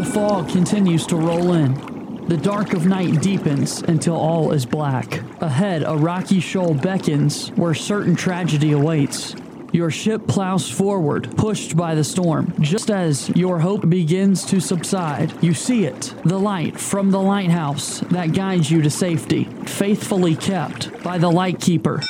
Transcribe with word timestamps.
The 0.00 0.06
fog 0.06 0.48
continues 0.48 1.06
to 1.08 1.16
roll 1.16 1.52
in. 1.52 1.74
The 2.26 2.38
dark 2.38 2.72
of 2.72 2.86
night 2.86 3.20
deepens 3.20 3.82
until 3.82 4.16
all 4.16 4.50
is 4.52 4.64
black. 4.64 5.20
Ahead, 5.42 5.82
a 5.82 5.94
rocky 5.94 6.40
shoal 6.40 6.72
beckons 6.72 7.50
where 7.50 7.74
certain 7.74 8.16
tragedy 8.16 8.72
awaits. 8.72 9.36
Your 9.72 9.90
ship 9.90 10.26
plows 10.26 10.70
forward, 10.70 11.36
pushed 11.36 11.76
by 11.76 11.94
the 11.94 12.02
storm. 12.02 12.54
Just 12.60 12.90
as 12.90 13.28
your 13.36 13.58
hope 13.58 13.90
begins 13.90 14.46
to 14.46 14.58
subside, 14.58 15.34
you 15.42 15.52
see 15.52 15.84
it 15.84 16.14
the 16.24 16.40
light 16.40 16.80
from 16.80 17.10
the 17.10 17.20
lighthouse 17.20 18.00
that 18.08 18.32
guides 18.32 18.70
you 18.70 18.80
to 18.80 18.88
safety, 18.88 19.44
faithfully 19.66 20.34
kept 20.34 21.02
by 21.02 21.18
the 21.18 21.30
lightkeeper. 21.30 22.00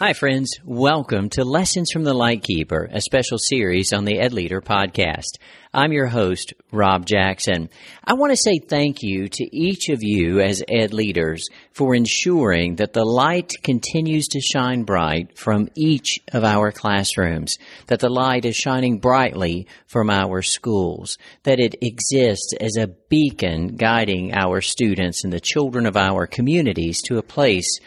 Hi, 0.00 0.12
friends. 0.12 0.58
Welcome 0.64 1.28
to 1.30 1.44
Lessons 1.44 1.92
from 1.92 2.02
the 2.02 2.14
Lightkeeper, 2.14 2.90
a 2.92 3.00
special 3.00 3.38
series 3.38 3.92
on 3.92 4.04
the 4.04 4.18
Ed 4.18 4.32
Leader 4.32 4.60
podcast. 4.60 5.38
I'm 5.72 5.92
your 5.92 6.08
host, 6.08 6.52
Rob 6.72 7.06
Jackson. 7.06 7.70
I 8.04 8.14
want 8.14 8.32
to 8.32 8.36
say 8.36 8.58
thank 8.58 9.02
you 9.02 9.28
to 9.28 9.56
each 9.56 9.90
of 9.90 10.02
you 10.02 10.40
as 10.40 10.64
Ed 10.68 10.92
Leaders 10.92 11.46
for 11.70 11.94
ensuring 11.94 12.74
that 12.76 12.92
the 12.92 13.04
light 13.04 13.52
continues 13.62 14.26
to 14.28 14.40
shine 14.40 14.82
bright 14.82 15.38
from 15.38 15.68
each 15.76 16.18
of 16.32 16.42
our 16.42 16.72
classrooms, 16.72 17.56
that 17.86 18.00
the 18.00 18.10
light 18.10 18.44
is 18.44 18.56
shining 18.56 18.98
brightly 18.98 19.68
from 19.86 20.10
our 20.10 20.42
schools, 20.42 21.18
that 21.44 21.60
it 21.60 21.76
exists 21.82 22.52
as 22.60 22.76
a 22.76 22.88
beacon 22.88 23.76
guiding 23.76 24.34
our 24.34 24.60
students 24.60 25.22
and 25.22 25.32
the 25.32 25.38
children 25.38 25.86
of 25.86 25.96
our 25.96 26.26
communities 26.26 27.00
to 27.02 27.18
a 27.18 27.22
place 27.22 27.78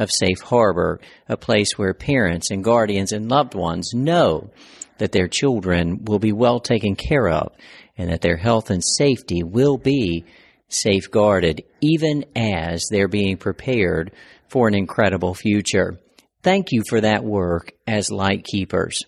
of 0.00 0.10
Safe 0.10 0.40
Harbor, 0.40 0.98
a 1.28 1.36
place 1.36 1.76
where 1.76 1.92
parents 1.92 2.50
and 2.50 2.64
guardians 2.64 3.12
and 3.12 3.30
loved 3.30 3.54
ones 3.54 3.92
know 3.92 4.50
that 4.96 5.12
their 5.12 5.28
children 5.28 6.06
will 6.06 6.18
be 6.18 6.32
well 6.32 6.58
taken 6.58 6.96
care 6.96 7.28
of 7.28 7.52
and 7.98 8.10
that 8.10 8.22
their 8.22 8.38
health 8.38 8.70
and 8.70 8.82
safety 8.82 9.42
will 9.42 9.76
be 9.76 10.24
safeguarded 10.68 11.64
even 11.82 12.24
as 12.34 12.86
they're 12.90 13.08
being 13.08 13.36
prepared 13.36 14.10
for 14.48 14.66
an 14.66 14.74
incredible 14.74 15.34
future. 15.34 16.00
Thank 16.42 16.72
you 16.72 16.82
for 16.88 17.02
that 17.02 17.22
work 17.22 17.72
as 17.86 18.10
light 18.10 18.44
keepers. 18.44 19.04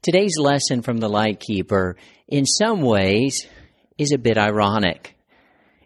Today's 0.00 0.38
lesson 0.38 0.80
from 0.80 0.96
the 0.96 1.10
light 1.10 1.40
keeper 1.40 1.96
in 2.26 2.46
some 2.46 2.80
ways 2.80 3.46
is 3.98 4.12
a 4.12 4.18
bit 4.18 4.38
ironic. 4.38 5.14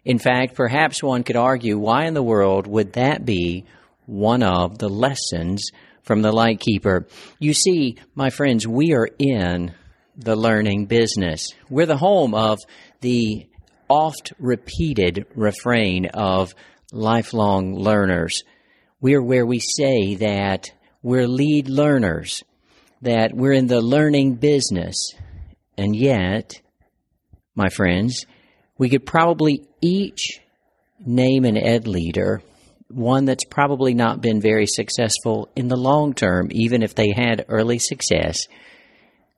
In 0.05 0.19
fact, 0.19 0.55
perhaps 0.55 1.03
one 1.03 1.23
could 1.23 1.35
argue 1.35 1.77
why 1.77 2.05
in 2.05 2.13
the 2.13 2.23
world 2.23 2.65
would 2.65 2.93
that 2.93 3.25
be 3.25 3.65
one 4.11 4.43
of 4.43 4.77
the 4.77 4.89
lessons 4.89 5.71
from 6.03 6.21
the 6.21 6.33
lightkeeper. 6.33 7.07
You 7.39 7.53
see, 7.53 7.95
my 8.13 8.29
friends, 8.29 8.67
we 8.67 8.93
are 8.93 9.07
in 9.17 9.73
the 10.17 10.35
learning 10.35 10.87
business. 10.87 11.47
We're 11.69 11.85
the 11.85 11.95
home 11.95 12.35
of 12.35 12.59
the 12.99 13.47
oft 13.87 14.33
repeated 14.37 15.25
refrain 15.33 16.07
of 16.07 16.53
lifelong 16.91 17.73
learners. 17.75 18.43
We're 18.99 19.23
where 19.23 19.45
we 19.45 19.59
say 19.59 20.15
that 20.15 20.71
we're 21.01 21.27
lead 21.27 21.69
learners, 21.69 22.43
that 23.01 23.33
we're 23.33 23.53
in 23.53 23.67
the 23.67 23.81
learning 23.81 24.35
business. 24.35 25.13
And 25.77 25.95
yet, 25.95 26.61
my 27.55 27.69
friends, 27.69 28.25
we 28.77 28.89
could 28.89 29.05
probably 29.05 29.65
each 29.79 30.41
name 30.99 31.45
an 31.45 31.55
ed 31.57 31.87
leader 31.87 32.43
one 32.93 33.25
that's 33.25 33.45
probably 33.45 33.93
not 33.93 34.21
been 34.21 34.41
very 34.41 34.67
successful 34.67 35.51
in 35.55 35.67
the 35.67 35.77
long 35.77 36.13
term, 36.13 36.49
even 36.51 36.83
if 36.83 36.95
they 36.95 37.11
had 37.15 37.45
early 37.47 37.79
success, 37.79 38.37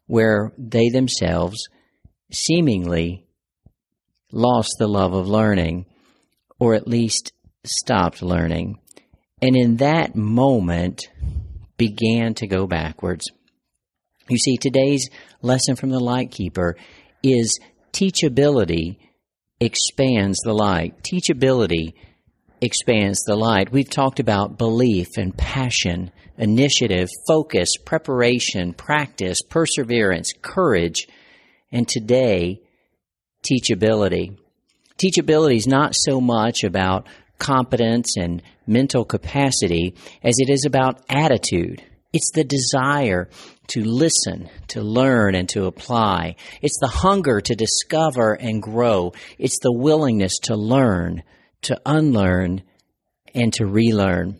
where 0.07 0.51
they 0.57 0.89
themselves 0.89 1.67
seemingly 2.31 3.25
lost 4.31 4.75
the 4.79 4.87
love 4.87 5.13
of 5.13 5.27
learning, 5.27 5.85
or 6.59 6.73
at 6.73 6.87
least 6.87 7.31
stopped 7.65 8.21
learning, 8.21 8.79
and 9.41 9.55
in 9.55 9.77
that 9.77 10.15
moment 10.15 11.07
began 11.77 12.33
to 12.33 12.47
go 12.47 12.67
backwards. 12.67 13.29
You 14.29 14.37
see, 14.37 14.57
today's 14.57 15.09
lesson 15.41 15.75
from 15.75 15.89
the 15.89 15.99
Lightkeeper 15.99 16.77
is 17.21 17.59
teachability 17.91 18.97
expands 19.59 20.39
the 20.43 20.53
light. 20.53 21.03
Teachability 21.03 21.93
expands 22.63 23.23
the 23.23 23.35
light. 23.35 23.71
We've 23.71 23.89
talked 23.89 24.19
about 24.19 24.57
belief 24.57 25.17
and 25.17 25.35
passion, 25.37 26.11
initiative, 26.37 27.09
focus, 27.27 27.69
preparation, 27.83 28.73
practice, 28.73 29.41
perseverance, 29.41 30.31
courage, 30.41 31.07
and 31.71 31.87
today, 31.87 32.61
teachability. 33.43 34.37
Teachability 34.97 35.57
is 35.57 35.67
not 35.67 35.93
so 35.95 36.21
much 36.21 36.63
about 36.63 37.07
competence 37.37 38.15
and 38.15 38.41
mental 38.65 39.03
capacity 39.03 39.95
as 40.23 40.35
it 40.39 40.49
is 40.49 40.65
about 40.65 41.01
attitude. 41.09 41.83
It's 42.13 42.31
the 42.33 42.43
desire 42.43 43.27
to 43.67 43.83
listen, 43.83 44.49
to 44.67 44.81
learn, 44.81 45.35
and 45.35 45.49
to 45.49 45.65
apply. 45.65 46.35
It's 46.61 46.77
the 46.79 46.87
hunger 46.87 47.41
to 47.41 47.55
discover 47.55 48.33
and 48.33 48.61
grow. 48.61 49.13
It's 49.39 49.59
the 49.59 49.73
willingness 49.73 50.37
to 50.43 50.55
learn, 50.55 51.23
to 51.63 51.79
unlearn 51.85 52.63
and 53.33 53.53
to 53.53 53.65
relearn. 53.65 54.39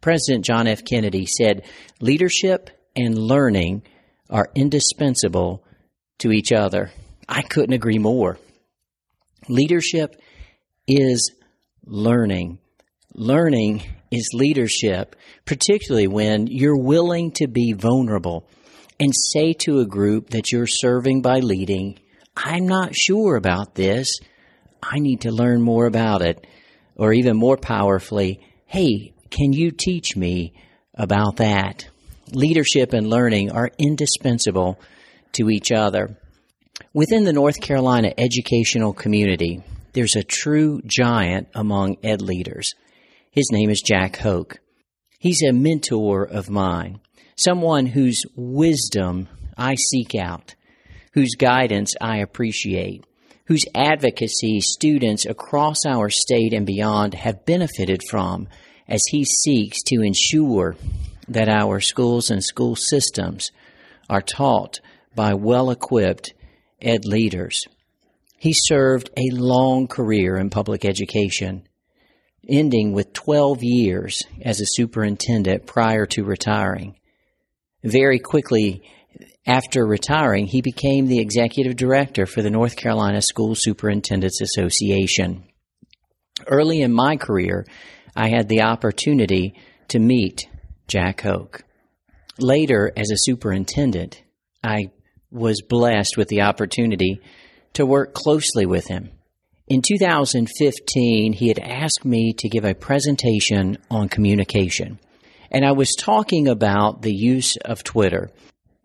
President 0.00 0.44
John 0.44 0.66
F. 0.66 0.84
Kennedy 0.84 1.26
said, 1.26 1.64
Leadership 2.00 2.70
and 2.94 3.16
learning 3.16 3.82
are 4.28 4.50
indispensable 4.54 5.64
to 6.18 6.30
each 6.30 6.52
other. 6.52 6.90
I 7.28 7.42
couldn't 7.42 7.74
agree 7.74 7.98
more. 7.98 8.38
Leadership 9.48 10.20
is 10.86 11.32
learning. 11.86 12.58
Learning 13.14 13.82
is 14.10 14.30
leadership, 14.34 15.16
particularly 15.44 16.06
when 16.06 16.46
you're 16.46 16.76
willing 16.76 17.30
to 17.32 17.46
be 17.46 17.72
vulnerable 17.72 18.48
and 19.00 19.12
say 19.32 19.52
to 19.52 19.80
a 19.80 19.86
group 19.86 20.30
that 20.30 20.52
you're 20.52 20.66
serving 20.66 21.22
by 21.22 21.40
leading, 21.40 21.98
I'm 22.36 22.66
not 22.66 22.94
sure 22.94 23.36
about 23.36 23.74
this. 23.74 24.18
I 24.82 24.98
need 24.98 25.22
to 25.22 25.30
learn 25.30 25.62
more 25.62 25.86
about 25.86 26.22
it 26.22 26.46
or 26.96 27.12
even 27.12 27.36
more 27.36 27.56
powerfully, 27.56 28.40
hey, 28.66 29.12
can 29.30 29.52
you 29.52 29.70
teach 29.70 30.16
me 30.16 30.52
about 30.94 31.36
that? 31.36 31.88
Leadership 32.32 32.92
and 32.92 33.08
learning 33.08 33.50
are 33.50 33.70
indispensable 33.78 34.78
to 35.32 35.50
each 35.50 35.72
other. 35.72 36.16
Within 36.92 37.24
the 37.24 37.32
North 37.32 37.60
Carolina 37.60 38.12
educational 38.16 38.92
community, 38.92 39.62
there's 39.92 40.16
a 40.16 40.24
true 40.24 40.80
giant 40.86 41.48
among 41.54 41.96
ed 42.02 42.22
leaders. 42.22 42.74
His 43.30 43.50
name 43.50 43.70
is 43.70 43.80
Jack 43.80 44.16
Hoke. 44.16 44.60
He's 45.18 45.42
a 45.42 45.52
mentor 45.52 46.24
of 46.24 46.50
mine, 46.50 47.00
someone 47.36 47.86
whose 47.86 48.22
wisdom 48.36 49.28
I 49.56 49.74
seek 49.90 50.14
out, 50.14 50.54
whose 51.14 51.34
guidance 51.36 51.94
I 52.00 52.18
appreciate 52.18 53.04
whose 53.46 53.66
advocacy 53.74 54.60
students 54.60 55.26
across 55.26 55.84
our 55.86 56.08
state 56.08 56.52
and 56.52 56.66
beyond 56.66 57.14
have 57.14 57.44
benefited 57.44 58.02
from 58.08 58.48
as 58.88 59.02
he 59.10 59.24
seeks 59.24 59.82
to 59.82 60.02
ensure 60.02 60.76
that 61.28 61.48
our 61.48 61.80
schools 61.80 62.30
and 62.30 62.42
school 62.42 62.76
systems 62.76 63.50
are 64.08 64.22
taught 64.22 64.80
by 65.14 65.34
well 65.34 65.70
equipped 65.70 66.34
ed 66.80 67.04
leaders. 67.04 67.64
He 68.38 68.52
served 68.52 69.10
a 69.16 69.34
long 69.34 69.86
career 69.86 70.36
in 70.36 70.50
public 70.50 70.84
education, 70.84 71.66
ending 72.46 72.92
with 72.92 73.12
12 73.14 73.62
years 73.62 74.22
as 74.42 74.60
a 74.60 74.66
superintendent 74.66 75.66
prior 75.66 76.04
to 76.06 76.24
retiring. 76.24 76.96
Very 77.82 78.18
quickly, 78.18 78.82
after 79.46 79.86
retiring, 79.86 80.46
he 80.46 80.62
became 80.62 81.06
the 81.06 81.20
executive 81.20 81.76
director 81.76 82.24
for 82.24 82.40
the 82.40 82.50
North 82.50 82.76
Carolina 82.76 83.20
School 83.20 83.54
Superintendents 83.54 84.40
Association. 84.40 85.44
Early 86.46 86.80
in 86.80 86.92
my 86.92 87.16
career, 87.16 87.66
I 88.16 88.30
had 88.30 88.48
the 88.48 88.62
opportunity 88.62 89.54
to 89.88 89.98
meet 89.98 90.48
Jack 90.88 91.20
Hoke. 91.20 91.62
Later, 92.38 92.90
as 92.96 93.10
a 93.10 93.18
superintendent, 93.18 94.22
I 94.62 94.90
was 95.30 95.60
blessed 95.60 96.16
with 96.16 96.28
the 96.28 96.42
opportunity 96.42 97.20
to 97.74 97.84
work 97.84 98.14
closely 98.14 98.64
with 98.64 98.86
him. 98.86 99.10
In 99.66 99.82
2015, 99.82 101.32
he 101.32 101.48
had 101.48 101.58
asked 101.58 102.04
me 102.04 102.32
to 102.38 102.48
give 102.48 102.64
a 102.64 102.74
presentation 102.74 103.78
on 103.90 104.08
communication. 104.08 104.98
And 105.50 105.64
I 105.64 105.72
was 105.72 105.94
talking 105.94 106.48
about 106.48 107.02
the 107.02 107.14
use 107.14 107.56
of 107.64 107.84
Twitter 107.84 108.30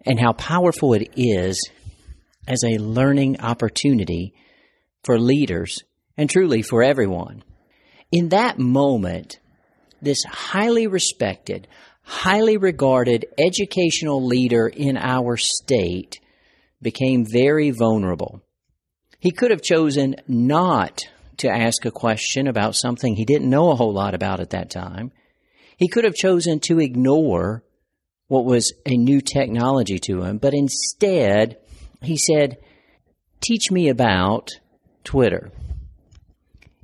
and 0.06 0.20
how 0.20 0.34
powerful 0.34 0.94
it 0.94 1.12
is 1.16 1.70
as 2.48 2.64
a 2.64 2.78
learning 2.78 3.40
opportunity 3.42 4.34
for 5.04 5.20
leaders 5.20 5.78
and 6.18 6.30
truly 6.30 6.62
for 6.62 6.84
everyone. 6.84 7.44
In 8.12 8.30
that 8.30 8.58
moment, 8.58 9.40
this 10.02 10.24
highly 10.26 10.88
respected, 10.88 11.68
highly 12.04 12.58
regarded 12.58 13.26
educational 13.38 14.26
leader 14.26 14.68
in 14.68 14.98
our 14.98 15.38
state 15.38 16.20
became 16.82 17.26
very 17.30 17.72
vulnerable. 17.72 18.42
He 19.20 19.32
could 19.32 19.52
have 19.52 19.62
chosen 19.62 20.16
not 20.28 21.04
to 21.38 21.50
ask 21.50 21.86
a 21.86 21.92
question 21.92 22.48
about 22.48 22.76
something 22.76 23.16
he 23.16 23.26
didn't 23.26 23.50
know 23.50 23.72
a 23.72 23.76
whole 23.76 23.94
lot 23.94 24.14
about 24.14 24.40
at 24.40 24.52
that 24.52 24.70
time. 24.70 25.12
He 25.78 25.88
could 25.88 26.04
have 26.04 26.16
chosen 26.16 26.60
to 26.62 26.80
ignore 26.80 27.64
what 28.30 28.46
was 28.46 28.72
a 28.86 28.96
new 28.96 29.20
technology 29.20 30.00
to 30.00 30.22
him, 30.22 30.38
but 30.38 30.54
instead 30.54 31.58
he 32.02 32.16
said, 32.16 32.58
Teach 33.42 33.72
me 33.72 33.90
about 33.90 34.50
Twitter. 35.04 35.52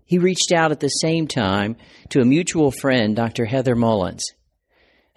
He 0.05 0.17
reached 0.17 0.51
out 0.51 0.71
at 0.71 0.79
the 0.79 0.87
same 0.87 1.27
time 1.27 1.77
to 2.09 2.21
a 2.21 2.25
mutual 2.25 2.71
friend, 2.71 3.15
Dr. 3.15 3.45
Heather 3.45 3.75
Mullins. 3.75 4.25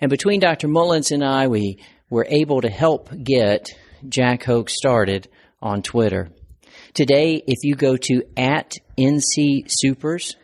And 0.00 0.10
between 0.10 0.40
Dr. 0.40 0.68
Mullins 0.68 1.10
and 1.10 1.24
I, 1.24 1.48
we 1.48 1.78
were 2.10 2.26
able 2.28 2.60
to 2.60 2.70
help 2.70 3.10
get 3.22 3.70
Jack 4.08 4.44
Hoke 4.44 4.70
started 4.70 5.28
on 5.60 5.82
Twitter. 5.82 6.30
Today, 6.94 7.42
if 7.46 7.58
you 7.62 7.74
go 7.74 7.96
to 7.96 8.22
at 8.36 8.72
NC 8.98 9.66
Supers, 9.68 10.36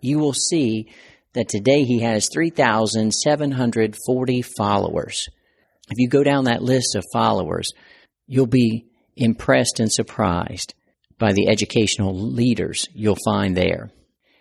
you 0.00 0.18
will 0.18 0.32
see 0.32 0.88
that 1.34 1.48
today 1.48 1.84
he 1.84 2.00
has 2.00 2.28
3,740 2.32 4.42
followers. 4.42 5.28
If 5.90 5.98
you 5.98 6.08
go 6.08 6.22
down 6.22 6.44
that 6.44 6.62
list 6.62 6.94
of 6.96 7.04
followers, 7.12 7.72
you'll 8.26 8.46
be 8.46 8.86
impressed 9.16 9.80
and 9.80 9.92
surprised 9.92 10.72
by 11.18 11.32
the 11.32 11.48
educational 11.48 12.14
leaders 12.14 12.88
you'll 12.94 13.18
find 13.24 13.56
there. 13.56 13.90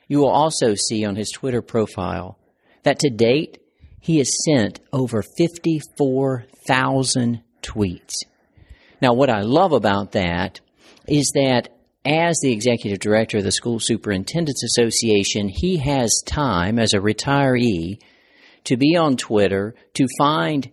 You 0.08 0.20
will 0.20 0.30
also 0.30 0.76
see 0.76 1.04
on 1.06 1.16
his 1.16 1.32
Twitter 1.32 1.62
profile 1.62 2.38
that 2.84 3.00
to 3.00 3.10
date, 3.10 3.58
he 4.00 4.20
has 4.20 4.32
sent 4.46 4.80
over 4.94 5.22
54,000 5.38 7.42
tweets. 7.62 8.14
Now, 9.02 9.14
what 9.14 9.30
I 9.30 9.42
love 9.42 9.74
about 9.74 10.14
that 10.14 10.62
is 11.08 11.32
that 11.36 11.70
as 12.10 12.40
the 12.42 12.52
executive 12.52 13.00
director 13.00 13.38
of 13.38 13.44
the 13.44 13.52
School 13.52 13.80
Superintendents 13.80 14.64
Association, 14.64 15.48
he 15.48 15.78
has 15.78 16.24
time 16.26 16.80
as 16.80 16.94
a 16.94 17.00
retiree 17.00 18.00
to 18.64 18.78
be 18.78 18.96
on 18.96 19.16
Twitter 19.16 19.76
to 19.94 20.08
find 20.18 20.72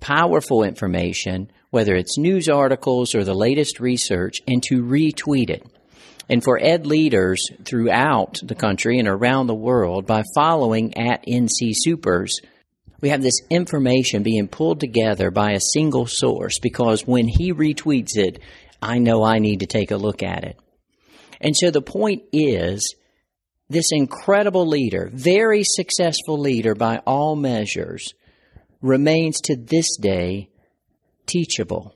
powerful 0.00 0.64
information, 0.64 1.48
whether 1.70 1.94
it's 1.94 2.18
news 2.18 2.48
articles 2.48 3.14
or 3.14 3.22
the 3.22 3.34
latest 3.34 3.78
research, 3.78 4.40
and 4.48 4.64
to 4.64 4.82
retweet 4.82 5.48
it. 5.48 5.64
And 6.28 6.42
for 6.42 6.58
ed 6.60 6.86
leaders 6.86 7.40
throughout 7.64 8.40
the 8.42 8.56
country 8.56 8.98
and 8.98 9.06
around 9.06 9.46
the 9.46 9.54
world, 9.54 10.06
by 10.06 10.24
following 10.34 10.96
at 10.98 11.24
NC 11.24 11.72
Supers, 11.72 12.40
we 13.00 13.10
have 13.10 13.22
this 13.22 13.40
information 13.48 14.24
being 14.24 14.48
pulled 14.48 14.80
together 14.80 15.30
by 15.30 15.52
a 15.52 15.60
single 15.60 16.06
source 16.06 16.58
because 16.58 17.06
when 17.06 17.28
he 17.28 17.52
retweets 17.52 18.16
it, 18.16 18.40
I 18.82 18.98
know 18.98 19.22
I 19.22 19.38
need 19.38 19.60
to 19.60 19.66
take 19.66 19.92
a 19.92 19.96
look 19.96 20.22
at 20.22 20.42
it. 20.42 20.58
And 21.40 21.56
so 21.56 21.70
the 21.70 21.82
point 21.82 22.22
is, 22.32 22.94
this 23.68 23.90
incredible 23.92 24.66
leader, 24.66 25.10
very 25.12 25.62
successful 25.64 26.38
leader 26.38 26.74
by 26.74 26.98
all 27.06 27.34
measures, 27.34 28.12
remains 28.82 29.40
to 29.40 29.56
this 29.56 29.96
day 29.96 30.50
teachable. 31.26 31.94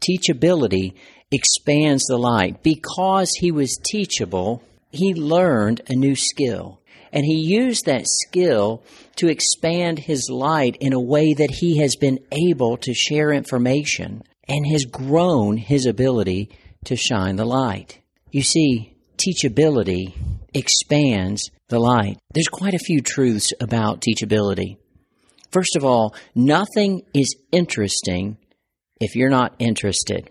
Teachability 0.00 0.94
expands 1.30 2.04
the 2.04 2.18
light. 2.18 2.62
Because 2.62 3.30
he 3.38 3.50
was 3.50 3.78
teachable, 3.82 4.62
he 4.90 5.14
learned 5.14 5.82
a 5.88 5.94
new 5.94 6.14
skill. 6.14 6.80
And 7.12 7.24
he 7.24 7.40
used 7.40 7.86
that 7.86 8.04
skill 8.06 8.82
to 9.16 9.28
expand 9.28 9.98
his 9.98 10.28
light 10.30 10.76
in 10.80 10.92
a 10.92 11.00
way 11.00 11.32
that 11.32 11.50
he 11.50 11.78
has 11.78 11.96
been 11.96 12.18
able 12.30 12.76
to 12.78 12.92
share 12.92 13.32
information 13.32 14.22
and 14.46 14.66
has 14.70 14.84
grown 14.84 15.56
his 15.56 15.86
ability 15.86 16.50
to 16.84 16.96
shine 16.96 17.36
the 17.36 17.46
light. 17.46 18.00
You 18.30 18.42
see, 18.42 18.94
teachability 19.16 20.12
expands 20.54 21.50
the 21.68 21.78
light. 21.78 22.18
There's 22.32 22.48
quite 22.48 22.74
a 22.74 22.78
few 22.78 23.00
truths 23.00 23.52
about 23.60 24.02
teachability. 24.02 24.76
First 25.50 25.76
of 25.76 25.84
all, 25.84 26.14
nothing 26.34 27.02
is 27.14 27.34
interesting 27.52 28.36
if 29.00 29.16
you're 29.16 29.30
not 29.30 29.54
interested. 29.58 30.30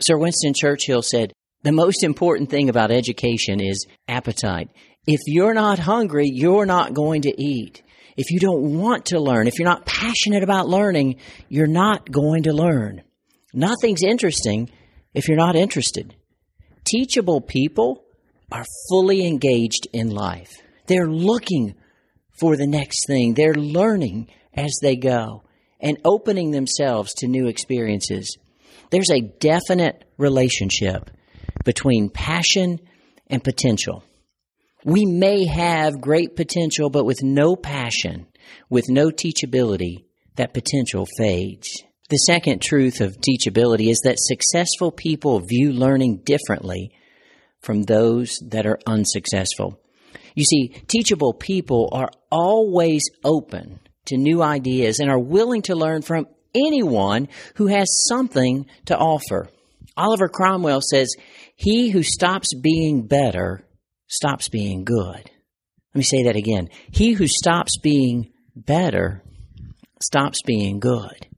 Sir 0.00 0.16
Winston 0.16 0.54
Churchill 0.54 1.02
said, 1.02 1.32
the 1.62 1.72
most 1.72 2.02
important 2.02 2.50
thing 2.50 2.68
about 2.68 2.90
education 2.90 3.60
is 3.60 3.86
appetite. 4.08 4.68
If 5.06 5.20
you're 5.26 5.54
not 5.54 5.78
hungry, 5.78 6.30
you're 6.32 6.66
not 6.66 6.94
going 6.94 7.22
to 7.22 7.42
eat. 7.42 7.82
If 8.16 8.30
you 8.30 8.38
don't 8.38 8.78
want 8.78 9.06
to 9.06 9.20
learn, 9.20 9.48
if 9.48 9.58
you're 9.58 9.68
not 9.68 9.86
passionate 9.86 10.42
about 10.42 10.68
learning, 10.68 11.16
you're 11.48 11.66
not 11.66 12.10
going 12.10 12.44
to 12.44 12.52
learn. 12.52 13.02
Nothing's 13.52 14.02
interesting 14.02 14.70
if 15.14 15.28
you're 15.28 15.36
not 15.36 15.56
interested. 15.56 16.14
Teachable 16.84 17.40
people 17.40 18.04
are 18.52 18.64
fully 18.88 19.26
engaged 19.26 19.86
in 19.92 20.10
life. 20.10 20.52
They're 20.86 21.08
looking 21.08 21.74
for 22.38 22.56
the 22.56 22.66
next 22.66 23.06
thing. 23.06 23.34
They're 23.34 23.54
learning 23.54 24.28
as 24.54 24.72
they 24.82 24.96
go 24.96 25.42
and 25.80 25.98
opening 26.04 26.50
themselves 26.50 27.14
to 27.14 27.26
new 27.26 27.46
experiences. 27.46 28.36
There's 28.90 29.10
a 29.10 29.20
definite 29.20 30.04
relationship 30.18 31.10
between 31.64 32.10
passion 32.10 32.80
and 33.28 33.42
potential. 33.42 34.04
We 34.84 35.06
may 35.06 35.46
have 35.46 36.00
great 36.00 36.36
potential, 36.36 36.90
but 36.90 37.06
with 37.06 37.22
no 37.22 37.56
passion, 37.56 38.26
with 38.68 38.84
no 38.88 39.08
teachability, 39.08 40.04
that 40.36 40.52
potential 40.52 41.06
fades. 41.16 41.82
The 42.10 42.16
second 42.18 42.60
truth 42.60 43.00
of 43.00 43.16
teachability 43.16 43.90
is 43.90 44.00
that 44.04 44.18
successful 44.18 44.92
people 44.92 45.40
view 45.40 45.72
learning 45.72 46.22
differently 46.24 46.92
from 47.60 47.82
those 47.82 48.38
that 48.50 48.66
are 48.66 48.78
unsuccessful. 48.86 49.80
You 50.34 50.44
see, 50.44 50.68
teachable 50.86 51.32
people 51.32 51.88
are 51.92 52.10
always 52.30 53.04
open 53.24 53.80
to 54.06 54.18
new 54.18 54.42
ideas 54.42 55.00
and 55.00 55.10
are 55.10 55.18
willing 55.18 55.62
to 55.62 55.74
learn 55.74 56.02
from 56.02 56.26
anyone 56.54 57.28
who 57.56 57.68
has 57.68 57.88
something 58.08 58.66
to 58.86 58.96
offer. 58.96 59.48
Oliver 59.96 60.28
Cromwell 60.28 60.80
says, 60.82 61.14
He 61.56 61.90
who 61.90 62.02
stops 62.02 62.54
being 62.54 63.06
better 63.06 63.66
stops 64.08 64.48
being 64.48 64.84
good. 64.84 65.30
Let 65.94 65.98
me 65.98 66.02
say 66.02 66.24
that 66.24 66.36
again. 66.36 66.68
He 66.90 67.12
who 67.12 67.28
stops 67.28 67.78
being 67.78 68.32
better 68.54 69.22
stops 70.02 70.42
being 70.44 70.80
good. 70.80 71.28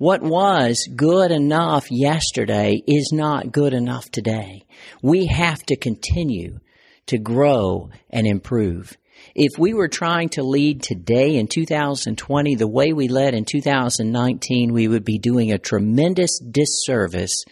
What 0.00 0.22
was 0.22 0.88
good 0.96 1.30
enough 1.30 1.90
yesterday 1.90 2.82
is 2.86 3.10
not 3.12 3.52
good 3.52 3.74
enough 3.74 4.10
today. 4.10 4.64
We 5.02 5.26
have 5.26 5.62
to 5.64 5.76
continue 5.76 6.60
to 7.08 7.18
grow 7.18 7.90
and 8.08 8.26
improve. 8.26 8.96
If 9.34 9.58
we 9.58 9.74
were 9.74 9.88
trying 9.88 10.30
to 10.30 10.42
lead 10.42 10.82
today 10.82 11.36
in 11.36 11.48
2020 11.48 12.54
the 12.54 12.66
way 12.66 12.94
we 12.94 13.08
led 13.08 13.34
in 13.34 13.44
2019, 13.44 14.72
we 14.72 14.88
would 14.88 15.04
be 15.04 15.18
doing 15.18 15.52
a 15.52 15.58
tremendous 15.58 16.38
disservice 16.38 17.44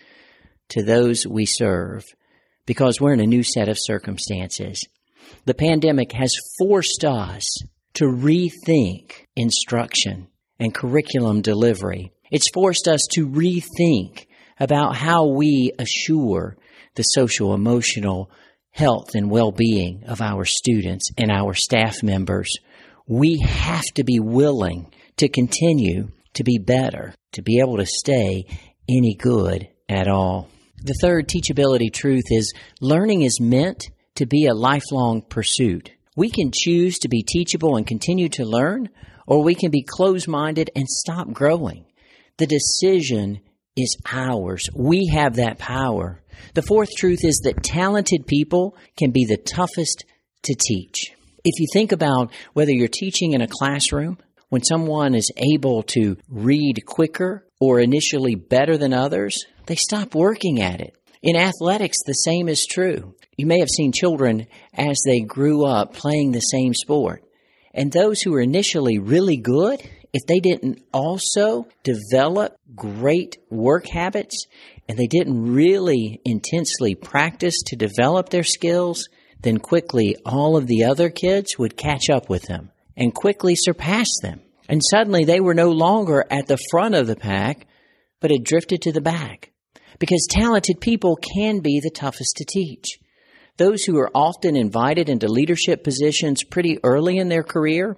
to 0.70 0.82
those 0.82 1.26
we 1.26 1.44
serve 1.44 2.06
because 2.64 2.98
we're 2.98 3.12
in 3.12 3.20
a 3.20 3.26
new 3.26 3.42
set 3.42 3.68
of 3.68 3.76
circumstances. 3.78 4.82
The 5.44 5.52
pandemic 5.52 6.12
has 6.12 6.32
forced 6.58 7.04
us 7.04 7.44
to 7.92 8.06
rethink 8.06 9.26
instruction 9.36 10.28
and 10.58 10.74
curriculum 10.74 11.42
delivery. 11.42 12.10
It's 12.30 12.50
forced 12.52 12.88
us 12.88 13.06
to 13.12 13.28
rethink 13.28 14.26
about 14.60 14.96
how 14.96 15.26
we 15.26 15.72
assure 15.78 16.56
the 16.94 17.02
social 17.02 17.54
emotional 17.54 18.30
health 18.70 19.14
and 19.14 19.30
well-being 19.30 20.04
of 20.06 20.20
our 20.20 20.44
students 20.44 21.10
and 21.16 21.30
our 21.30 21.54
staff 21.54 22.02
members. 22.02 22.50
We 23.06 23.40
have 23.40 23.84
to 23.94 24.04
be 24.04 24.20
willing 24.20 24.92
to 25.16 25.28
continue 25.28 26.10
to 26.34 26.44
be 26.44 26.58
better, 26.58 27.14
to 27.32 27.42
be 27.42 27.60
able 27.60 27.78
to 27.78 27.86
stay 27.86 28.46
any 28.88 29.14
good 29.14 29.68
at 29.88 30.08
all. 30.08 30.48
The 30.82 30.98
third 31.00 31.28
teachability 31.28 31.92
truth 31.92 32.24
is 32.30 32.52
learning 32.80 33.22
is 33.22 33.40
meant 33.40 33.84
to 34.14 34.26
be 34.26 34.46
a 34.46 34.54
lifelong 34.54 35.22
pursuit. 35.22 35.90
We 36.16 36.30
can 36.30 36.50
choose 36.54 36.98
to 37.00 37.08
be 37.08 37.22
teachable 37.22 37.76
and 37.76 37.86
continue 37.86 38.28
to 38.30 38.44
learn, 38.44 38.90
or 39.26 39.42
we 39.42 39.54
can 39.54 39.70
be 39.70 39.82
closed 39.82 40.28
minded 40.28 40.70
and 40.76 40.86
stop 40.88 41.32
growing. 41.32 41.84
The 42.38 42.46
decision 42.46 43.40
is 43.76 43.96
ours. 44.10 44.68
We 44.74 45.10
have 45.12 45.36
that 45.36 45.58
power. 45.58 46.22
The 46.54 46.62
fourth 46.62 46.90
truth 46.96 47.24
is 47.24 47.40
that 47.44 47.62
talented 47.62 48.26
people 48.26 48.76
can 48.96 49.10
be 49.10 49.24
the 49.24 49.36
toughest 49.36 50.04
to 50.44 50.54
teach. 50.54 51.12
If 51.44 51.60
you 51.60 51.66
think 51.72 51.92
about 51.92 52.32
whether 52.52 52.72
you're 52.72 52.88
teaching 52.88 53.32
in 53.32 53.40
a 53.40 53.48
classroom, 53.48 54.18
when 54.48 54.62
someone 54.62 55.14
is 55.14 55.30
able 55.52 55.82
to 55.94 56.16
read 56.28 56.84
quicker 56.86 57.46
or 57.60 57.80
initially 57.80 58.34
better 58.34 58.76
than 58.76 58.92
others, 58.92 59.44
they 59.66 59.74
stop 59.74 60.14
working 60.14 60.60
at 60.60 60.80
it. 60.80 60.96
In 61.22 61.36
athletics, 61.36 61.98
the 62.06 62.12
same 62.12 62.48
is 62.48 62.66
true. 62.66 63.14
You 63.36 63.46
may 63.46 63.58
have 63.58 63.68
seen 63.68 63.92
children 63.92 64.46
as 64.74 64.96
they 65.04 65.20
grew 65.20 65.66
up 65.66 65.92
playing 65.92 66.32
the 66.32 66.40
same 66.40 66.74
sport. 66.74 67.24
And 67.74 67.92
those 67.92 68.22
who 68.22 68.32
were 68.32 68.40
initially 68.40 68.98
really 68.98 69.36
good 69.36 69.80
if 70.12 70.26
they 70.26 70.40
didn't 70.40 70.82
also 70.92 71.66
develop 71.82 72.56
great 72.74 73.36
work 73.50 73.86
habits 73.86 74.46
and 74.88 74.98
they 74.98 75.06
didn't 75.06 75.52
really 75.52 76.20
intensely 76.24 76.94
practice 76.94 77.56
to 77.66 77.76
develop 77.76 78.30
their 78.30 78.44
skills, 78.44 79.08
then 79.40 79.58
quickly 79.58 80.16
all 80.24 80.56
of 80.56 80.66
the 80.66 80.84
other 80.84 81.10
kids 81.10 81.58
would 81.58 81.76
catch 81.76 82.08
up 82.10 82.28
with 82.28 82.42
them 82.44 82.70
and 82.96 83.14
quickly 83.14 83.54
surpass 83.54 84.08
them. 84.22 84.40
And 84.68 84.82
suddenly 84.90 85.24
they 85.24 85.40
were 85.40 85.54
no 85.54 85.70
longer 85.70 86.24
at 86.30 86.46
the 86.46 86.58
front 86.70 86.94
of 86.94 87.06
the 87.06 87.16
pack, 87.16 87.66
but 88.20 88.30
had 88.30 88.44
drifted 88.44 88.82
to 88.82 88.92
the 88.92 89.00
back. 89.00 89.50
Because 89.98 90.26
talented 90.30 90.80
people 90.80 91.16
can 91.16 91.60
be 91.60 91.80
the 91.80 91.90
toughest 91.90 92.36
to 92.36 92.44
teach. 92.44 92.98
Those 93.56 93.84
who 93.84 93.98
are 93.98 94.10
often 94.14 94.56
invited 94.56 95.08
into 95.08 95.26
leadership 95.26 95.82
positions 95.82 96.44
pretty 96.44 96.78
early 96.84 97.18
in 97.18 97.28
their 97.28 97.42
career, 97.42 97.96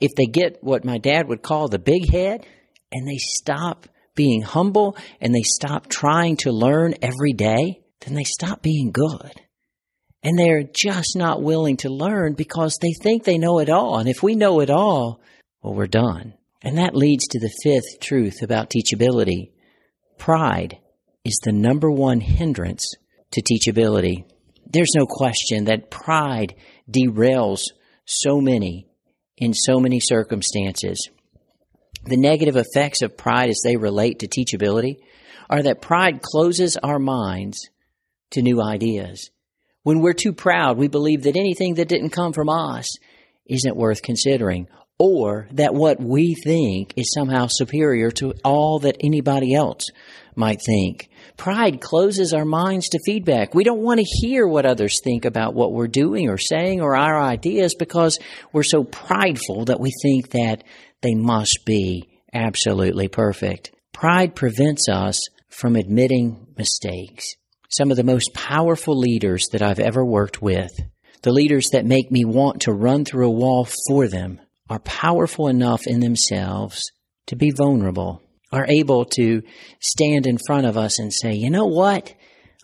if 0.00 0.14
they 0.16 0.26
get 0.26 0.62
what 0.62 0.84
my 0.84 0.98
dad 0.98 1.28
would 1.28 1.42
call 1.42 1.68
the 1.68 1.78
big 1.78 2.10
head 2.10 2.46
and 2.92 3.06
they 3.06 3.18
stop 3.18 3.86
being 4.14 4.42
humble 4.42 4.96
and 5.20 5.34
they 5.34 5.42
stop 5.42 5.88
trying 5.88 6.36
to 6.36 6.52
learn 6.52 6.94
every 7.02 7.32
day, 7.32 7.80
then 8.00 8.14
they 8.14 8.24
stop 8.24 8.62
being 8.62 8.90
good. 8.90 9.32
And 10.22 10.38
they're 10.38 10.64
just 10.64 11.16
not 11.16 11.42
willing 11.42 11.76
to 11.78 11.88
learn 11.88 12.34
because 12.34 12.76
they 12.80 12.92
think 12.92 13.22
they 13.22 13.38
know 13.38 13.60
it 13.60 13.70
all. 13.70 13.98
And 13.98 14.08
if 14.08 14.22
we 14.22 14.34
know 14.34 14.60
it 14.60 14.70
all, 14.70 15.20
well, 15.62 15.74
we're 15.74 15.86
done. 15.86 16.34
And 16.62 16.78
that 16.78 16.96
leads 16.96 17.28
to 17.28 17.38
the 17.38 17.52
fifth 17.62 18.00
truth 18.00 18.42
about 18.42 18.70
teachability. 18.70 19.52
Pride 20.18 20.78
is 21.24 21.38
the 21.44 21.52
number 21.52 21.90
one 21.90 22.20
hindrance 22.20 22.94
to 23.30 23.42
teachability. 23.42 24.24
There's 24.66 24.94
no 24.96 25.06
question 25.06 25.66
that 25.66 25.90
pride 25.90 26.56
derails 26.90 27.60
so 28.04 28.40
many 28.40 28.87
in 29.40 29.54
so 29.54 29.80
many 29.80 30.00
circumstances. 30.00 31.08
The 32.04 32.16
negative 32.16 32.56
effects 32.56 33.02
of 33.02 33.16
pride 33.16 33.50
as 33.50 33.60
they 33.64 33.76
relate 33.76 34.20
to 34.20 34.28
teachability 34.28 34.96
are 35.50 35.62
that 35.62 35.80
pride 35.80 36.22
closes 36.22 36.76
our 36.76 36.98
minds 36.98 37.70
to 38.30 38.42
new 38.42 38.62
ideas. 38.62 39.30
When 39.82 40.00
we're 40.00 40.12
too 40.12 40.32
proud, 40.32 40.76
we 40.76 40.88
believe 40.88 41.22
that 41.22 41.36
anything 41.36 41.74
that 41.74 41.88
didn't 41.88 42.10
come 42.10 42.32
from 42.32 42.48
us 42.48 42.86
isn't 43.46 43.76
worth 43.76 44.02
considering, 44.02 44.68
or 44.98 45.48
that 45.52 45.74
what 45.74 46.00
we 46.00 46.34
think 46.34 46.92
is 46.96 47.12
somehow 47.12 47.46
superior 47.48 48.10
to 48.10 48.34
all 48.44 48.80
that 48.80 48.96
anybody 49.00 49.54
else 49.54 49.84
might 50.34 50.60
think. 50.60 51.08
Pride 51.36 51.80
closes 51.80 52.32
our 52.32 52.44
minds 52.44 52.88
to 52.88 53.00
feedback. 53.04 53.54
We 53.54 53.64
don't 53.64 53.82
want 53.82 54.00
to 54.00 54.06
hear 54.20 54.46
what 54.46 54.66
others 54.66 55.00
think 55.02 55.24
about 55.24 55.54
what 55.54 55.72
we're 55.72 55.88
doing 55.88 56.28
or 56.28 56.38
saying 56.38 56.80
or 56.80 56.96
our 56.96 57.20
ideas 57.20 57.74
because 57.74 58.18
we're 58.52 58.62
so 58.62 58.84
prideful 58.84 59.66
that 59.66 59.80
we 59.80 59.92
think 60.02 60.30
that 60.30 60.64
they 61.00 61.14
must 61.14 61.60
be 61.64 62.08
absolutely 62.32 63.08
perfect. 63.08 63.72
Pride 63.92 64.34
prevents 64.34 64.88
us 64.88 65.20
from 65.48 65.76
admitting 65.76 66.46
mistakes 66.56 67.34
some 67.68 67.90
of 67.90 67.96
the 67.96 68.04
most 68.04 68.32
powerful 68.34 68.98
leaders 68.98 69.46
that 69.52 69.62
I've 69.62 69.78
ever 69.78 70.04
worked 70.04 70.40
with, 70.40 70.70
the 71.22 71.32
leaders 71.32 71.68
that 71.72 71.84
make 71.84 72.10
me 72.10 72.24
want 72.24 72.62
to 72.62 72.72
run 72.72 73.04
through 73.04 73.28
a 73.28 73.30
wall 73.30 73.68
for 73.88 74.08
them, 74.08 74.40
are 74.68 74.80
powerful 74.80 75.48
enough 75.48 75.86
in 75.86 76.00
themselves 76.00 76.90
to 77.26 77.36
be 77.36 77.50
vulnerable, 77.50 78.22
are 78.52 78.66
able 78.66 79.04
to 79.04 79.42
stand 79.80 80.26
in 80.26 80.38
front 80.46 80.66
of 80.66 80.76
us 80.76 80.98
and 80.98 81.12
say, 81.12 81.32
you 81.34 81.50
know 81.50 81.66
what? 81.66 82.14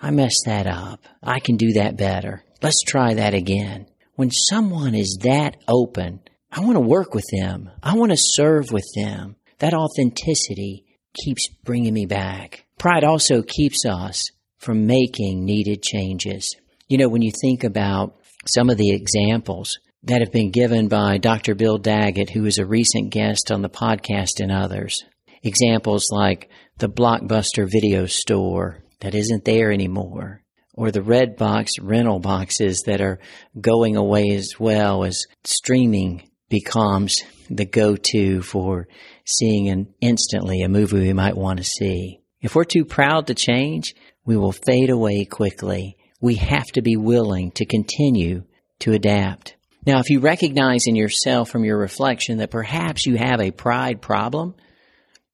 I 0.00 0.10
messed 0.10 0.42
that 0.46 0.66
up. 0.66 1.00
I 1.22 1.40
can 1.40 1.56
do 1.56 1.72
that 1.74 1.96
better. 1.96 2.42
Let's 2.62 2.82
try 2.82 3.14
that 3.14 3.34
again. 3.34 3.86
When 4.16 4.30
someone 4.30 4.94
is 4.94 5.18
that 5.22 5.56
open, 5.68 6.20
I 6.50 6.60
want 6.60 6.74
to 6.74 6.80
work 6.80 7.14
with 7.14 7.26
them. 7.32 7.70
I 7.82 7.96
want 7.96 8.12
to 8.12 8.18
serve 8.18 8.70
with 8.70 8.86
them. 8.94 9.36
That 9.58 9.74
authenticity 9.74 10.84
keeps 11.24 11.48
bringing 11.64 11.94
me 11.94 12.06
back. 12.06 12.64
Pride 12.78 13.04
also 13.04 13.42
keeps 13.42 13.84
us 13.84 14.30
from 14.58 14.86
making 14.86 15.44
needed 15.44 15.82
changes. 15.82 16.54
You 16.88 16.98
know, 16.98 17.08
when 17.08 17.22
you 17.22 17.32
think 17.40 17.64
about 17.64 18.16
some 18.46 18.70
of 18.70 18.76
the 18.76 18.90
examples 18.90 19.78
that 20.04 20.20
have 20.20 20.32
been 20.32 20.50
given 20.50 20.88
by 20.88 21.18
Dr. 21.18 21.54
Bill 21.54 21.78
Daggett, 21.78 22.30
who 22.30 22.44
is 22.44 22.58
a 22.58 22.66
recent 22.66 23.10
guest 23.10 23.50
on 23.50 23.62
the 23.62 23.70
podcast, 23.70 24.40
and 24.40 24.52
others, 24.52 25.02
examples 25.42 26.10
like 26.10 26.50
the 26.78 26.88
Blockbuster 26.88 27.68
video 27.70 28.06
store 28.06 28.82
that 29.00 29.14
isn't 29.14 29.44
there 29.44 29.72
anymore, 29.72 30.42
or 30.74 30.90
the 30.90 31.00
Redbox 31.00 31.70
rental 31.80 32.20
boxes 32.20 32.82
that 32.86 33.00
are 33.00 33.18
going 33.58 33.96
away 33.96 34.30
as 34.30 34.54
well 34.58 35.04
as 35.04 35.24
streaming 35.44 36.28
becomes 36.48 37.22
the 37.48 37.64
go-to 37.64 38.42
for 38.42 38.88
seeing 39.24 39.68
an 39.68 39.94
instantly 40.00 40.62
a 40.62 40.68
movie 40.68 41.00
we 41.00 41.12
might 41.12 41.36
want 41.36 41.58
to 41.58 41.64
see. 41.64 42.20
If 42.40 42.54
we're 42.54 42.64
too 42.64 42.84
proud 42.84 43.26
to 43.28 43.34
change, 43.34 43.94
we 44.26 44.36
will 44.36 44.52
fade 44.52 44.90
away 44.90 45.24
quickly. 45.24 45.96
We 46.20 46.36
have 46.36 46.66
to 46.72 46.82
be 46.82 46.96
willing 46.96 47.52
to 47.52 47.64
continue 47.64 48.44
to 48.80 48.92
adapt. 48.92 49.56
Now, 49.86 49.98
if 49.98 50.08
you 50.08 50.20
recognize 50.20 50.86
in 50.86 50.96
yourself 50.96 51.50
from 51.50 51.64
your 51.64 51.78
reflection 51.78 52.38
that 52.38 52.50
perhaps 52.50 53.06
you 53.06 53.16
have 53.16 53.40
a 53.40 53.50
pride 53.50 54.00
problem, 54.00 54.54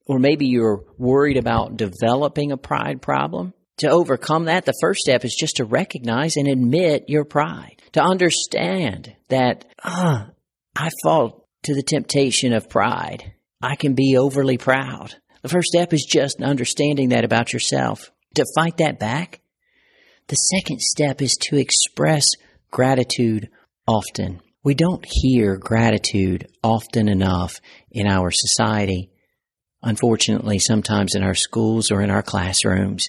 or 0.07 0.19
maybe 0.19 0.47
you're 0.47 0.85
worried 0.99 1.37
about 1.37 1.76
developing 1.76 2.50
a 2.50 2.57
pride 2.57 3.00
problem, 3.00 3.54
to 3.78 3.88
overcome 3.88 4.47
that, 4.47 4.64
the 4.64 4.75
first 4.80 5.00
step 5.00 5.25
is 5.25 5.37
just 5.38 5.57
to 5.57 5.64
recognize 5.64 6.37
and 6.37 6.49
admit 6.49 7.04
your 7.09 7.25
pride. 7.25 7.80
To 7.92 8.02
understand 8.02 9.14
that, 9.28 9.64
ah, 9.85 10.30
I 10.76 10.90
fall 11.02 11.49
to 11.62 11.75
the 11.75 11.83
temptation 11.83 12.52
of 12.52 12.69
pride. 12.69 13.33
I 13.62 13.76
can 13.76 13.95
be 13.95 14.16
overly 14.19 14.59
proud. 14.59 15.14
The 15.42 15.49
first 15.49 15.69
step 15.69 15.92
is 15.92 16.04
just 16.04 16.42
understanding 16.42 17.11
that 17.11 17.25
about 17.25 17.52
yourself 17.52 18.11
to 18.35 18.45
fight 18.54 18.76
that 18.78 18.99
back, 18.99 19.40
the 20.28 20.37
second 20.37 20.80
step 20.80 21.23
is 21.23 21.37
to 21.49 21.57
express 21.57 22.25
gratitude 22.71 23.49
often. 23.90 24.40
We 24.62 24.75
don't 24.75 25.04
hear 25.09 25.56
gratitude 25.56 26.47
often 26.62 27.09
enough 27.09 27.61
in 27.90 28.06
our 28.06 28.30
society. 28.30 29.11
Unfortunately, 29.82 30.59
sometimes 30.59 31.14
in 31.14 31.23
our 31.25 31.35
schools 31.35 31.90
or 31.90 32.00
in 32.00 32.11
our 32.11 32.23
classrooms, 32.23 33.09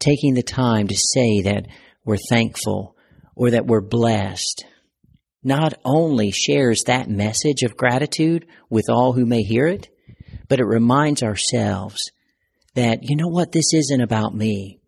taking 0.00 0.34
the 0.34 0.42
time 0.42 0.88
to 0.88 0.96
say 0.96 1.42
that 1.42 1.66
we're 2.04 2.16
thankful 2.28 2.96
or 3.36 3.50
that 3.50 3.66
we're 3.66 3.80
blessed 3.80 4.64
not 5.44 5.74
only 5.84 6.30
shares 6.30 6.84
that 6.84 7.08
message 7.08 7.62
of 7.62 7.76
gratitude 7.76 8.46
with 8.70 8.88
all 8.88 9.12
who 9.12 9.26
may 9.26 9.42
hear 9.42 9.66
it, 9.66 9.88
but 10.48 10.60
it 10.60 10.64
reminds 10.64 11.22
ourselves 11.22 12.10
that, 12.74 13.00
you 13.02 13.16
know 13.16 13.28
what, 13.28 13.52
this 13.52 13.74
isn't 13.74 14.00
about 14.00 14.34
me, 14.34 14.80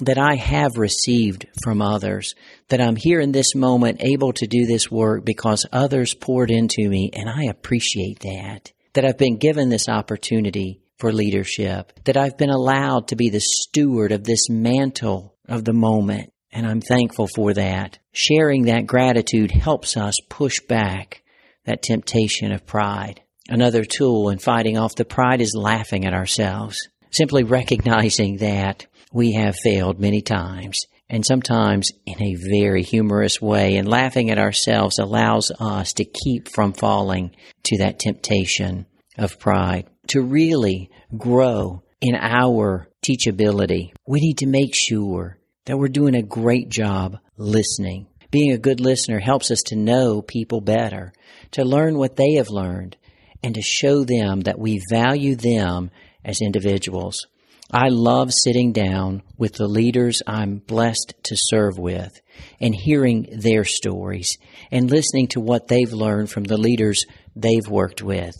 that 0.00 0.18
I 0.18 0.36
have 0.36 0.76
received 0.76 1.46
from 1.62 1.82
others, 1.82 2.34
that 2.68 2.80
I'm 2.80 2.96
here 2.96 3.20
in 3.20 3.32
this 3.32 3.54
moment 3.54 4.02
able 4.02 4.32
to 4.34 4.46
do 4.46 4.66
this 4.66 4.90
work 4.90 5.24
because 5.24 5.66
others 5.72 6.14
poured 6.14 6.50
into 6.50 6.88
me, 6.88 7.10
and 7.12 7.28
I 7.28 7.44
appreciate 7.44 8.20
that, 8.20 8.72
that 8.94 9.04
I've 9.04 9.18
been 9.18 9.38
given 9.38 9.68
this 9.68 9.88
opportunity 9.88 10.80
for 10.98 11.12
leadership, 11.12 11.92
that 12.04 12.16
I've 12.16 12.36
been 12.36 12.50
allowed 12.50 13.08
to 13.08 13.16
be 13.16 13.30
the 13.30 13.40
steward 13.40 14.12
of 14.12 14.24
this 14.24 14.48
mantle 14.48 15.34
of 15.48 15.64
the 15.64 15.72
moment. 15.72 16.32
And 16.52 16.66
I'm 16.66 16.80
thankful 16.80 17.28
for 17.34 17.54
that. 17.54 17.98
Sharing 18.12 18.64
that 18.64 18.86
gratitude 18.86 19.50
helps 19.50 19.96
us 19.96 20.16
push 20.28 20.60
back 20.68 21.22
that 21.64 21.82
temptation 21.82 22.52
of 22.52 22.66
pride. 22.66 23.22
Another 23.48 23.84
tool 23.84 24.30
in 24.30 24.38
fighting 24.38 24.76
off 24.76 24.96
the 24.96 25.04
pride 25.04 25.40
is 25.40 25.54
laughing 25.56 26.04
at 26.04 26.14
ourselves 26.14 26.88
simply 27.10 27.42
recognizing 27.42 28.38
that 28.38 28.86
we 29.12 29.32
have 29.32 29.56
failed 29.56 30.00
many 30.00 30.22
times 30.22 30.86
and 31.10 31.26
sometimes 31.26 31.90
in 32.06 32.22
a 32.22 32.36
very 32.36 32.84
humorous 32.84 33.42
way 33.42 33.76
and 33.76 33.88
laughing 33.88 34.30
at 34.30 34.38
ourselves 34.38 34.98
allows 34.98 35.50
us 35.58 35.92
to 35.94 36.04
keep 36.04 36.48
from 36.48 36.72
falling 36.72 37.34
to 37.64 37.78
that 37.78 37.98
temptation 37.98 38.86
of 39.18 39.38
pride. 39.38 39.86
To 40.08 40.22
really 40.22 40.88
grow 41.16 41.82
in 42.00 42.14
our 42.14 42.88
teachability, 43.04 43.92
we 44.06 44.20
need 44.20 44.38
to 44.38 44.46
make 44.46 44.74
sure 44.74 45.38
that 45.66 45.76
we're 45.76 45.88
doing 45.88 46.14
a 46.14 46.22
great 46.22 46.68
job 46.68 47.18
listening. 47.36 48.06
Being 48.30 48.52
a 48.52 48.58
good 48.58 48.80
listener 48.80 49.18
helps 49.18 49.50
us 49.50 49.62
to 49.66 49.76
know 49.76 50.22
people 50.22 50.60
better, 50.60 51.12
to 51.52 51.64
learn 51.64 51.98
what 51.98 52.14
they 52.14 52.34
have 52.34 52.48
learned, 52.48 52.96
and 53.42 53.56
to 53.56 53.62
show 53.62 54.04
them 54.04 54.42
that 54.42 54.60
we 54.60 54.80
value 54.88 55.34
them 55.34 55.90
as 56.24 56.40
individuals. 56.40 57.26
I 57.72 57.88
love 57.88 58.32
sitting 58.32 58.72
down 58.72 59.22
with 59.36 59.54
the 59.54 59.68
leaders 59.68 60.22
I'm 60.26 60.58
blessed 60.58 61.14
to 61.24 61.36
serve 61.36 61.78
with 61.78 62.20
and 62.60 62.74
hearing 62.74 63.28
their 63.32 63.64
stories 63.64 64.36
and 64.72 64.90
listening 64.90 65.28
to 65.28 65.40
what 65.40 65.68
they've 65.68 65.92
learned 65.92 66.30
from 66.30 66.44
the 66.44 66.56
leaders 66.56 67.04
they've 67.36 67.68
worked 67.68 68.02
with 68.02 68.34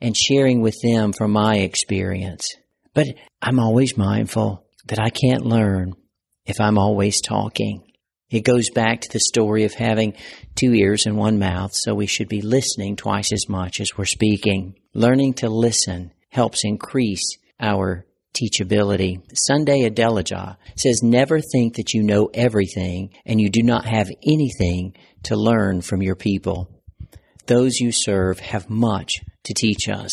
and 0.00 0.16
sharing 0.16 0.62
with 0.62 0.76
them 0.82 1.12
from 1.12 1.32
my 1.32 1.56
experience. 1.56 2.48
But 2.94 3.08
I'm 3.42 3.58
always 3.58 3.98
mindful 3.98 4.64
that 4.86 4.98
I 4.98 5.10
can't 5.10 5.44
learn 5.44 5.92
if 6.46 6.58
I'm 6.58 6.78
always 6.78 7.20
talking. 7.20 7.92
It 8.30 8.44
goes 8.44 8.70
back 8.70 9.02
to 9.02 9.12
the 9.12 9.20
story 9.20 9.64
of 9.64 9.74
having 9.74 10.14
two 10.54 10.72
ears 10.72 11.04
and 11.04 11.18
one 11.18 11.38
mouth, 11.38 11.72
so 11.74 11.94
we 11.94 12.06
should 12.06 12.28
be 12.28 12.40
listening 12.40 12.96
twice 12.96 13.30
as 13.30 13.46
much 13.46 13.80
as 13.80 13.96
we're 13.98 14.06
speaking. 14.06 14.76
Learning 14.94 15.34
to 15.34 15.50
listen 15.50 16.12
helps 16.30 16.64
increase 16.64 17.36
our 17.60 18.06
teachability. 18.34 19.22
Sunday 19.34 19.88
Adelaja 19.88 20.56
says, 20.76 21.02
Never 21.02 21.40
think 21.40 21.76
that 21.76 21.94
you 21.94 22.02
know 22.02 22.30
everything 22.34 23.10
and 23.24 23.40
you 23.40 23.48
do 23.48 23.62
not 23.62 23.86
have 23.86 24.10
anything 24.26 24.94
to 25.24 25.36
learn 25.36 25.80
from 25.80 26.02
your 26.02 26.16
people. 26.16 26.68
Those 27.46 27.78
you 27.78 27.92
serve 27.92 28.40
have 28.40 28.68
much 28.70 29.20
to 29.44 29.54
teach 29.54 29.88
us. 29.88 30.10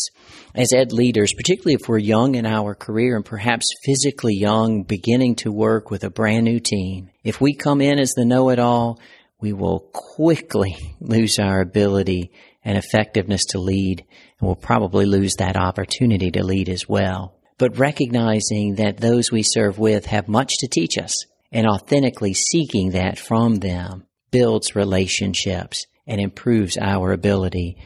As 0.54 0.72
ed 0.74 0.92
leaders, 0.92 1.32
particularly 1.34 1.78
if 1.80 1.88
we're 1.88 1.98
young 1.98 2.34
in 2.34 2.46
our 2.46 2.74
career 2.74 3.16
and 3.16 3.24
perhaps 3.24 3.66
physically 3.84 4.34
young, 4.34 4.82
beginning 4.82 5.36
to 5.36 5.50
work 5.50 5.90
with 5.90 6.04
a 6.04 6.10
brand 6.10 6.44
new 6.44 6.60
team, 6.60 7.10
if 7.24 7.40
we 7.40 7.54
come 7.54 7.80
in 7.80 7.98
as 7.98 8.12
the 8.12 8.24
know 8.24 8.50
it 8.50 8.58
all, 8.58 9.00
we 9.40 9.52
will 9.52 9.80
quickly 9.92 10.76
lose 11.00 11.38
our 11.38 11.60
ability 11.60 12.30
and 12.64 12.78
effectiveness 12.78 13.44
to 13.46 13.58
lead, 13.58 14.00
and 14.38 14.46
we'll 14.46 14.54
probably 14.54 15.06
lose 15.06 15.34
that 15.36 15.56
opportunity 15.56 16.30
to 16.30 16.44
lead 16.44 16.68
as 16.68 16.88
well. 16.88 17.34
But 17.58 17.78
recognizing 17.78 18.76
that 18.76 18.98
those 18.98 19.30
we 19.30 19.42
serve 19.42 19.78
with 19.78 20.06
have 20.06 20.28
much 20.28 20.52
to 20.58 20.68
teach 20.68 20.98
us 20.98 21.14
and 21.50 21.66
authentically 21.66 22.34
seeking 22.34 22.90
that 22.90 23.18
from 23.18 23.56
them 23.56 24.06
builds 24.30 24.74
relationships 24.74 25.86
and 26.06 26.20
improves 26.20 26.76
our 26.78 27.12
ability 27.12 27.76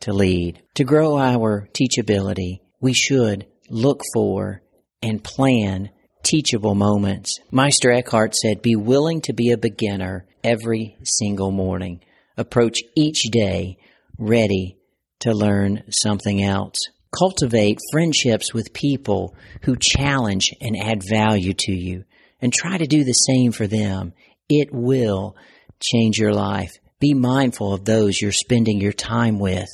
to 0.00 0.12
lead. 0.12 0.62
To 0.74 0.84
grow 0.84 1.18
our 1.18 1.68
teachability, 1.72 2.60
we 2.80 2.92
should 2.92 3.46
look 3.68 4.02
for 4.14 4.62
and 5.02 5.22
plan 5.22 5.90
teachable 6.22 6.74
moments. 6.74 7.38
Meister 7.50 7.90
Eckhart 7.92 8.34
said, 8.34 8.62
be 8.62 8.76
willing 8.76 9.20
to 9.22 9.32
be 9.32 9.50
a 9.50 9.58
beginner 9.58 10.26
every 10.42 10.96
single 11.02 11.50
morning. 11.50 12.00
Approach 12.36 12.80
each 12.94 13.22
day 13.30 13.78
ready 14.18 14.76
to 15.20 15.32
learn 15.32 15.82
something 15.90 16.42
else. 16.42 16.78
Cultivate 17.18 17.78
friendships 17.92 18.52
with 18.52 18.72
people 18.74 19.34
who 19.62 19.76
challenge 19.80 20.50
and 20.60 20.76
add 20.76 21.02
value 21.08 21.54
to 21.54 21.72
you 21.72 22.04
and 22.42 22.52
try 22.52 22.76
to 22.76 22.86
do 22.86 23.04
the 23.04 23.12
same 23.12 23.52
for 23.52 23.66
them. 23.66 24.12
It 24.48 24.68
will 24.72 25.36
change 25.80 26.18
your 26.18 26.34
life. 26.34 26.72
Be 27.00 27.14
mindful 27.14 27.72
of 27.72 27.84
those 27.84 28.20
you're 28.20 28.32
spending 28.32 28.80
your 28.80 28.92
time 28.92 29.38
with 29.38 29.68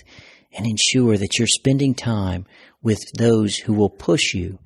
and 0.57 0.67
ensure 0.67 1.17
that 1.17 1.39
you're 1.39 1.49
spending 1.49 1.95
time 1.95 2.47
with 2.83 3.01
those 3.19 3.57
who 3.57 3.73
will 3.73 3.91
push 3.91 4.35
you 4.35 4.59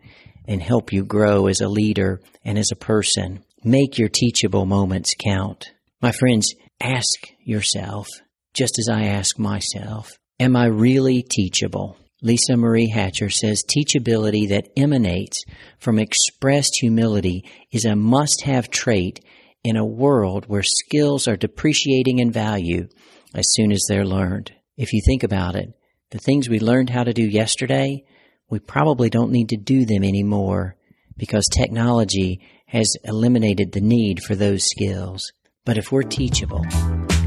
and 0.46 0.62
help 0.62 0.92
you 0.92 1.04
grow 1.04 1.46
as 1.46 1.60
a 1.60 1.68
leader 1.68 2.20
and 2.44 2.58
as 2.58 2.70
a 2.72 2.76
person. 2.76 3.42
Make 3.64 3.98
your 3.98 4.08
teachable 4.08 4.66
moments 4.66 5.14
count. 5.14 5.72
My 6.02 6.12
friends, 6.12 6.54
ask 6.80 7.28
yourself, 7.42 8.08
just 8.54 8.78
as 8.78 8.88
I 8.90 9.04
ask 9.04 9.38
myself, 9.38 10.18
am 10.38 10.56
I 10.56 10.66
really 10.66 11.22
teachable? 11.22 11.96
Lisa 12.26 12.56
Marie 12.56 12.88
Hatcher 12.88 13.30
says 13.30 13.62
teachability 13.62 14.48
that 14.48 14.68
emanates 14.76 15.44
from 15.78 16.00
expressed 16.00 16.76
humility 16.80 17.48
is 17.70 17.84
a 17.84 17.94
must 17.94 18.42
have 18.42 18.68
trait 18.68 19.20
in 19.62 19.76
a 19.76 19.86
world 19.86 20.44
where 20.48 20.64
skills 20.64 21.28
are 21.28 21.36
depreciating 21.36 22.18
in 22.18 22.32
value 22.32 22.88
as 23.32 23.44
soon 23.52 23.70
as 23.70 23.86
they're 23.88 24.04
learned. 24.04 24.50
If 24.76 24.92
you 24.92 25.00
think 25.06 25.22
about 25.22 25.54
it, 25.54 25.68
the 26.10 26.18
things 26.18 26.48
we 26.48 26.58
learned 26.58 26.90
how 26.90 27.04
to 27.04 27.12
do 27.12 27.22
yesterday, 27.22 28.02
we 28.50 28.58
probably 28.58 29.08
don't 29.08 29.30
need 29.30 29.50
to 29.50 29.56
do 29.56 29.84
them 29.84 30.02
anymore 30.02 30.74
because 31.16 31.46
technology 31.46 32.40
has 32.66 32.96
eliminated 33.04 33.70
the 33.70 33.80
need 33.80 34.20
for 34.20 34.34
those 34.34 34.64
skills. 34.64 35.32
But 35.64 35.78
if 35.78 35.92
we're 35.92 36.02
teachable 36.02 36.66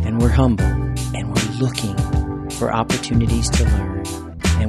and 0.03 0.21
we're 0.21 0.27
humble 0.27 0.65
and 0.65 1.33
we're 1.33 1.57
looking 1.57 1.95
for 2.49 2.73
opportunities 2.73 3.49
to 3.51 3.63
learn 3.63 4.18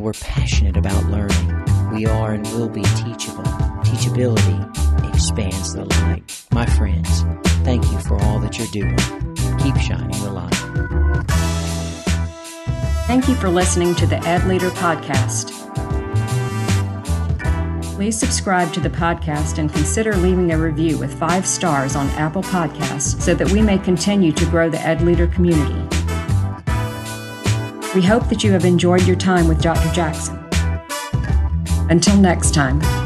and 0.00 0.06
we're 0.06 0.12
passionate 0.14 0.78
about 0.78 1.04
learning, 1.10 1.92
we 1.92 2.06
are 2.06 2.32
and 2.32 2.46
will 2.54 2.70
be 2.70 2.82
teachable. 2.82 3.44
Teachability 3.84 5.12
expands 5.12 5.74
the 5.74 5.84
light. 5.84 6.46
My 6.52 6.64
friends, 6.64 7.22
thank 7.64 7.84
you 7.92 7.98
for 7.98 8.18
all 8.22 8.40
that 8.40 8.56
you're 8.56 8.66
doing. 8.68 8.96
Keep 9.58 9.76
shining 9.76 10.18
the 10.22 10.30
light. 10.32 10.54
Thank 13.06 13.28
you 13.28 13.34
for 13.34 13.50
listening 13.50 13.94
to 13.96 14.06
the 14.06 14.16
Ed 14.26 14.46
Leader 14.46 14.70
Podcast. 14.70 15.50
Please 17.94 18.18
subscribe 18.18 18.72
to 18.72 18.80
the 18.80 18.88
podcast 18.88 19.58
and 19.58 19.70
consider 19.70 20.16
leaving 20.16 20.52
a 20.52 20.56
review 20.56 20.96
with 20.96 21.12
five 21.18 21.46
stars 21.46 21.94
on 21.94 22.08
Apple 22.10 22.42
Podcasts 22.44 23.20
so 23.20 23.34
that 23.34 23.50
we 23.50 23.60
may 23.60 23.76
continue 23.76 24.32
to 24.32 24.46
grow 24.46 24.70
the 24.70 24.80
Ed 24.80 25.02
Leader 25.02 25.26
community. 25.26 25.99
We 27.94 28.02
hope 28.02 28.28
that 28.28 28.44
you 28.44 28.52
have 28.52 28.64
enjoyed 28.64 29.02
your 29.02 29.16
time 29.16 29.48
with 29.48 29.60
Dr. 29.60 29.92
Jackson. 29.92 30.38
Until 31.90 32.16
next 32.18 32.54
time. 32.54 32.99